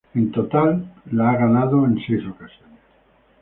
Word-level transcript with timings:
En 0.15 0.31
total, 0.31 0.83
la 1.11 1.29
ha 1.29 1.37
ganado 1.37 1.85
en 1.85 1.99
seis 2.03 2.23
ocasiones. 2.27 2.79